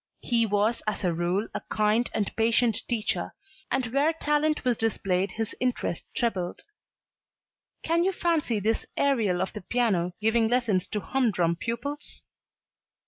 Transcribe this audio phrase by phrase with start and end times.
[0.23, 3.35] He was as a rule a kind and patient teacher,
[3.69, 6.61] and where talent was displayed his interest trebled.
[7.83, 12.23] Can you fancy this Ariel of the piano giving lessons to hum drum pupils!